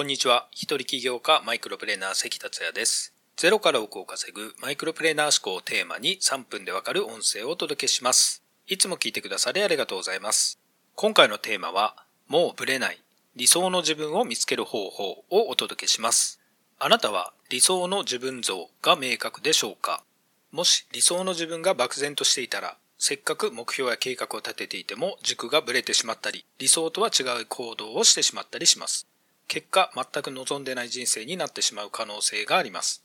[0.00, 0.48] こんにちは。
[0.50, 3.12] 一人起業家マイクロプレーナー関達也です。
[3.36, 8.42] ゼロから億を稼ぐマイクロプレーナー思考をテーマに3分でわかる音声をお届けします。
[8.66, 10.58] いつも聞いてくださりありがとうございます。
[10.94, 11.96] 今回のテーマは、
[12.28, 12.98] もうブレない
[13.36, 16.40] 理想の自分を見つける方法をお届けします。
[16.78, 20.02] あなたは理想の自分像が明確でしょうか？
[20.50, 29.06] もし理想の自分が漠然としていたら、せっかく目標や計画を立てていても軸がぶれてしまったり、理想とは違う行動をしてしまったりします。
[29.50, 33.02] 結果、全く望んでない人生になってしまう可能性があります。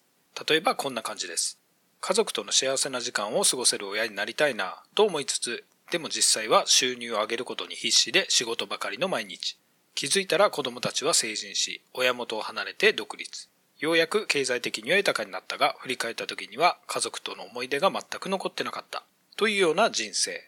[0.47, 1.57] 例えばこんな感じです。
[2.01, 9.57] 家族との幸せな時間を過ごせる親になりたいなと思いつつ、でも実際は収入を上げることに必死で仕事ばかりの毎日。
[9.95, 13.49] 気づいたら子供たちは成人し、親元を離れて独立。
[13.79, 19.03] ようやく経済的には豊かになったが、振り返った時には家族との思い出が全く残ってなかった。
[19.35, 20.47] というような人生。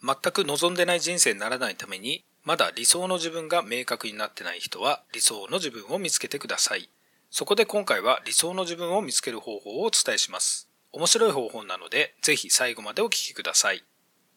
[0.00, 6.90] 全く望んでない人生にならないために、まだ理想の自分が明確になってない人は理想の自分を見つけてください。
[7.30, 10.68] そこで今回は理想の自分を見つける方法をお伝えします。
[10.92, 13.82] 面白い方法なのでぜひ最後までお聞きください。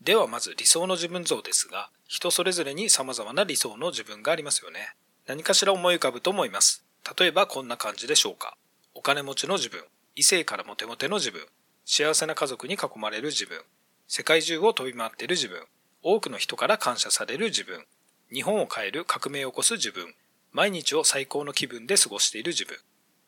[0.02, 4.94] ではまず理想の自分像ですが、人それぞれに様々な理想の自分がありますよね。
[5.25, 6.86] 何かしら思い浮かぶと思います。
[7.19, 8.55] 例えばこんな感じでしょうか。
[8.95, 9.83] お金持ちの自分、
[10.16, 11.42] 異性からモテモテの自分、
[11.86, 13.59] 幸せな家族に囲まれる自分、
[14.08, 15.66] 世界中を飛び回っている自分、
[16.02, 17.86] 多くの人から感謝される自分、
[18.31, 20.14] 日本を変える革命を起こす自分、
[20.52, 22.78] 毎日を最高の気分で過ごしている自分。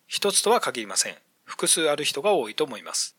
[0.08, 1.16] 一つとは限りません。
[1.46, 3.16] 複数ある人が多いと思います。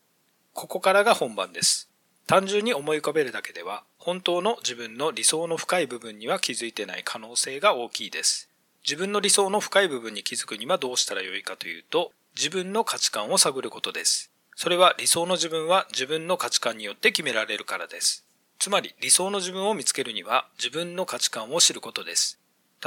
[0.53, 1.89] ここからが本番です。
[2.27, 8.49] 単純に思い浮かべるだけでは、本当の自分の理想の深い部分には気づいてない可能性が大きいです。
[8.83, 14.31] 自分の理想の深い部分に気づくにはどうしたらよいかというと、自分の価値観を探ることです。
[14.55, 18.25] それは理想の自分は自分の価値観によって決められるからです。
[18.61, 22.39] つまり理想の自分を見つけるには自分の価値観を知ることです。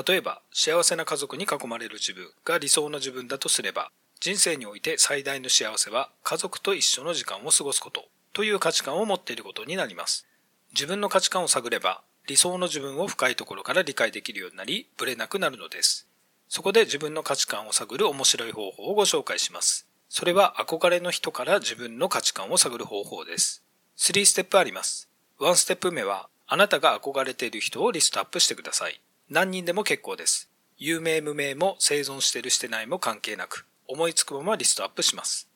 [0.06, 10.28] 例えば、幸せな家族に囲まれる自分が理想の自分だとすれば、人生において最大の幸せは家族と一緒の時間を過ごすことという価値観を持っていることになります。
[10.74, 16.06] 自分の価値観を探れば、理想の自分を深いところから理解できるようになり、ブレなくなるのです。
[16.48, 19.88] そこで自分の価値観を探る面白い方法をご紹介します。
[20.08, 23.64] それは憧れの人から自分の価値観を探る方法です。
[23.98, 25.08] 3ステップあります。
[25.40, 29.00] 1ステップ目は、あなたが憧れている人をリストアップしてください。
[29.28, 30.48] 何人でも結構です。
[30.76, 35.48] 有名無名も生存してるしてないも関係なく、思いつくままリストアップします。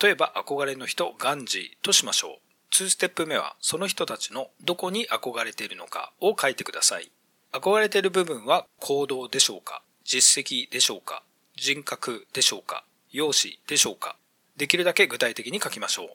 [0.00, 2.74] 例えば憧れの人、ガンジーとしましょう。
[2.74, 7.10] 2ステップ目は、その人たちのどこに憧れているのかを書いてください。
[7.52, 11.22] 憧れている部分は行動でしょうか実績でしょうか
[11.56, 14.16] 人格でしょうか容姿でしょうか
[14.56, 16.08] できるだけ具体的に書きましょう。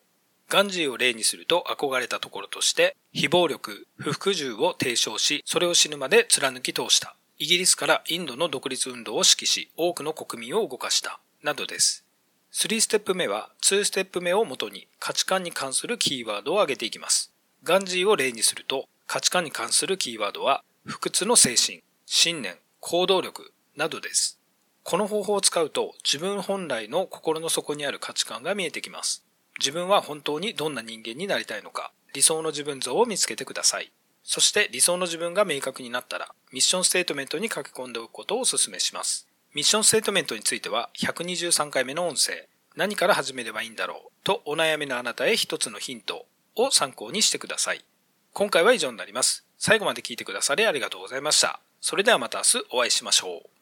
[0.50, 7.16] ガンジーを例にすると憧れたところとして、非暴力、不服従を提唱し、それを死ぬまで貫き通した。
[7.38, 11.20] イギリスからインドの独立運動を指揮し、多くの国民を動かした。
[11.44, 12.04] などです。
[12.52, 17.32] 3ステップ目は2ステップ目をもとに価値観に関するキーワードを挙げていきます。
[17.64, 24.40] ガンジーを例にすると価値観に関するキーワードは不屈の精神、信念、行動力などです。
[24.84, 29.24] この方法を使うと自分本来の心の底にある価値観が見えてきます。
[29.60, 33.92] 自分は本当にどんな人間になりたいのか、理想の自分像を見つけてください。
[34.24, 39.28] そして理想の自分が明確になったら、ミッションステートメントに書き込んでおくことをお勧めします。
[39.54, 47.84] ミッションステートメントについては、123回目の音声、何から始めればいいんだろうとお悩みのあなたへ一つのヒントを参考にしてください。
[48.32, 49.46] 今回は以上になります。
[49.58, 51.60] 最後まで聞いてくださりありがとうございました。
[51.82, 53.59] それではまた明日お会いしましょう。